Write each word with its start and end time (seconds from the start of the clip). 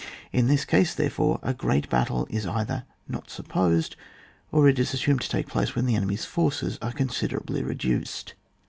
In 0.33 0.47
this 0.47 0.65
case, 0.65 0.95
therefore, 0.95 1.39
a 1.43 1.53
great 1.53 1.87
battle 1.87 2.25
is 2.31 2.47
either 2.47 2.85
not 3.07 3.29
supposed, 3.29 3.95
or 4.51 4.67
it 4.67 4.79
is 4.79 4.95
assumed 4.95 5.21
to 5.21 5.29
take 5.29 5.47
place 5.47 5.75
when 5.75 5.85
the 5.85 5.95
enemy's 5.95 6.25
forces 6.25 6.79
are 6.81 6.91
considerably 6.91 7.61
reduced. 7.61 8.33